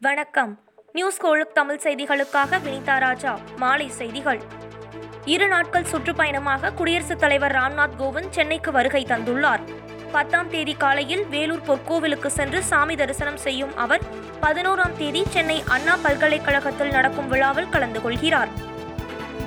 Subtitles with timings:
[0.00, 0.58] வணக்கம்.
[0.92, 4.40] நியூஸ் கோழுக் தமிழ் செய்திகளுக்காக வினிதா ராஜா மாலை செய்திகள்.
[5.24, 9.60] இரு நாட்கள் சுற்றுப்பயணமாக குடியரசுத் தலைவர் ராம்நாத் கோவிந்த் சென்னைக்கு வருகை தந்துள்ளார்.
[10.12, 14.00] பத்தாம் தேதி காலையில் வேலூர் பொற்கோவிலுக்கு சென்று சாமி தரிசனம் செய்யும் அவர்
[14.42, 18.48] பதினோராம் தேதி சென்னை அண்ணா பல்கலைக்கழகத்தில் நடக்கும் விழாவில் கலந்து கொள்கிறார்.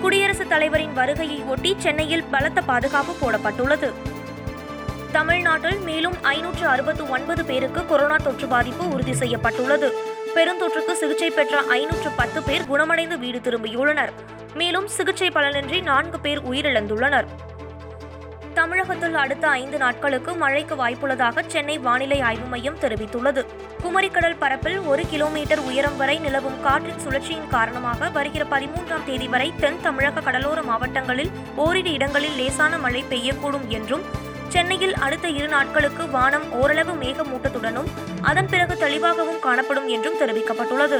[0.00, 3.92] குடியரசுத் தலைவரின் வருகையை ஒட்டி சென்னையில் பலத்த பாதுகாப்பு போடப்பட்டுள்ளது.
[5.12, 10.16] தமிழ்நாட்டில் மேலும் ஐநூற்று அறுபத்து ஒன்பது பேருக்கு கொரோனா தொற்று பாதிப்பு உறுதி செய்யப்பட்டுள்ளது.
[10.38, 14.12] பெருந்தொற்றுக்கு சிகிச்சை பெற்ற ஐநூற்று பத்து பேர் குணமடைந்து வீடு திரும்பியுள்ளனர்
[14.54, 17.28] மேலும் சிகிச்சை பலனின்றி நான்கு பேர் உயிரிழந்துள்ளனர்.
[18.54, 23.42] தமிழகத்தில் அடுத்த ஐந்து நாட்களுக்கு மழைக்கு வாய்ப்புள்ளதாக சென்னை வானிலை ஆய்வு மையம் தெரிவித்துள்ளது.
[23.82, 29.80] குமரிக்கடல் பரப்பில் ஒரு கிலோமீட்டர் உயரம் வரை நிலவும் காற்றின் சுழற்சியின் காரணமாக வருகிற பதிமூன்றாம் தேதி வரை தென்
[29.80, 34.06] தமிழக கடலோர மாவட்டங்களில் ஓரிரு இடங்களில் லேசான மழை பெய்யக்கூடும் என்றும்
[34.48, 37.88] சென்னையில் அடுத்த இரு நாட்களுக்கு வானம் ஓரளவு மேகமூட்டத்துடனும்
[38.22, 40.98] அதன் பிறகு தெளிவாகவும் காணப்படும் என்றும் தெரிவிக்கப்பட்டுள்ளது.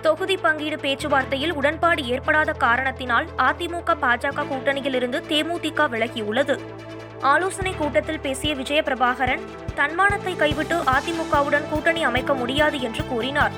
[0.00, 6.56] தொகுதி பங்கீடு பேச்சுவார்த்தையில் உடன்பாடு ஏற்படாத காரணத்தினால் அதிமுக பாஜக கூட்டணியிலிருந்து தேமுதிக விலகியுள்ளது.
[7.20, 13.52] ஆலோசனை கூட்டத்தில் பேசிய விஜயபிரபாகரன் தன்மானத்தை கைவிட்டு அதிமுகவுடன் கூட்டணி அமைக்க முடியாது என்று கூறினார்.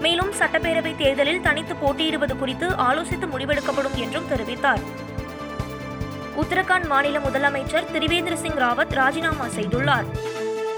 [0.00, 4.82] மேலும் சட்டப்பேரவை தேர்தலில் தனித்து போட்டியிடுவது குறித்து ஆலோசித்து முடிவெடுக்கப்படும் என்றும் தெரிவித்தார்.
[6.40, 10.06] உத்தரகாண்ட் மாநில முதலமைச்சர் திரிவேந்திர சிங் ராவத் ராஜினாமா செய்துள்ளார்.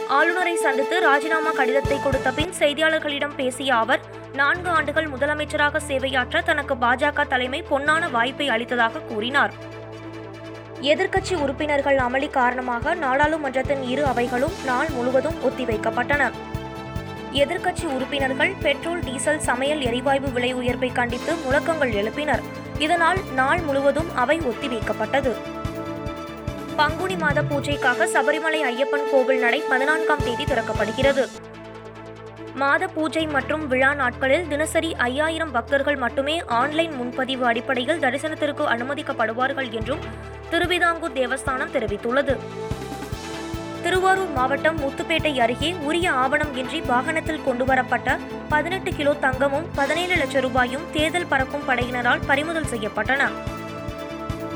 [0.09, 4.01] ஆளுநரை சந்தித்து ராஜினாமா கடிதத்தை கொடுத்த பின் செய்தியாளர்களிடம் பேசிய அவர்
[4.33, 9.55] நான்கு ஆண்டுகள் முதலமைச்சராக சேவையாற்ற தனக்கு பாஜக தலைமை பொன்னான வாய்ப்பை அளித்ததாக கூறினார்.
[10.81, 16.31] எதிர்க்கட்சி உறுப்பினர்கள் அமளி காரணமாக நாடாளுமன்றத்தின் இரு அவைகளும் நாள் முழுவதும் ஒத்திவைக்கப்பட்டன.
[17.33, 22.45] எதிர்க்கட்சி உறுப்பினர்கள் பெட்ரோல் டீசல் சமையல் எரிவாயு விலை உயர்வை கண்டித்து முழக்கங்கள் எழுப்பினர்.
[22.79, 25.35] இதனால் நாள் முழுவதும் அவை ஒத்திவைக்கப்பட்டது.
[26.77, 31.29] பங்குனி மாத பூஜைக்காக சபரிமலை ஐயப்பன் கோவில் நடை பதினான்காம் தேதி திறக்கப்படுகிறது.
[32.55, 40.01] மாத பூஜை மற்றும் விழா நாட்களில் தினசரி ஐயாயிரம் பக்தர்கள் மட்டுமே ஆன்லைன் முன்பதிவு அடிப்படையில் தரிசனத்திற்கு அனுமதிக்கப்படுவார்கள் என்றும்
[40.51, 42.37] திருவிதாங்கூர் தேவஸ்தானம் தெரிவித்துள்ளது.
[43.85, 48.19] திருவாரூர் மாவட்டம் முத்துப்பேட்டை அருகே உரிய ஆவணம் இன்றி வாகனத்தில் கொண்டுவரப்பட்ட
[48.49, 53.29] பதினெட்டு கிலோ தங்கமும் பதினேழு லட்சம் ரூபாயும் தேர்தல் பறக்கும் படையினரால் பறிமுதல் செய்யப்பட்டன.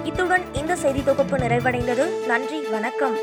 [0.05, 2.27] இத்துடன் இந்த செய்தி தொகுப்பு நிறைவடைந்தது.
[2.27, 3.17] நன்றி வணக்கம்.